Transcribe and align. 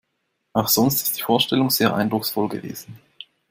Auch 0.53 0.67
sonst 0.67 1.03
ist 1.03 1.19
die 1.19 1.21
Vorstellung 1.21 1.69
sehr 1.69 1.93
eindrucksvoll 1.93 2.49
gewesen. 2.49 2.97